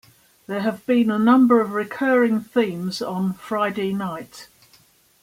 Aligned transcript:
There 0.47 0.61
have 0.61 0.83
been 0.87 1.11
a 1.11 1.19
number 1.19 1.61
of 1.61 1.73
recurring 1.73 2.39
themes 2.41 3.03
on 3.03 3.33
"Friday 3.35 3.93
Night". 3.93 4.47